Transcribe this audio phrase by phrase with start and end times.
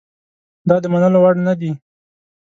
[0.69, 1.71] دا د منلو وړ نه دي.